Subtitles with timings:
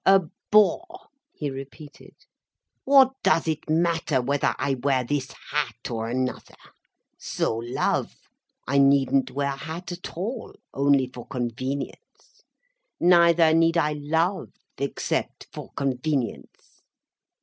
[0.03, 0.21] "A
[0.51, 2.15] bore," he repeated.
[2.85, 6.55] "What does it matter whether I wear this hat or another.
[7.19, 8.15] So love.
[8.67, 12.41] I needn't wear a hat at all, only for convenience.
[12.99, 16.81] Neither need I love except for convenience.